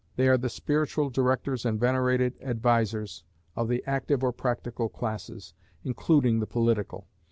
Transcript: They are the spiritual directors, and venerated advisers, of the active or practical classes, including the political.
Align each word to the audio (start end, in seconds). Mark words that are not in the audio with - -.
They 0.15 0.27
are 0.27 0.35
the 0.39 0.49
spiritual 0.49 1.11
directors, 1.11 1.63
and 1.63 1.79
venerated 1.79 2.33
advisers, 2.41 3.23
of 3.55 3.67
the 3.67 3.83
active 3.85 4.23
or 4.23 4.31
practical 4.31 4.89
classes, 4.89 5.53
including 5.83 6.39
the 6.39 6.47
political. 6.47 7.05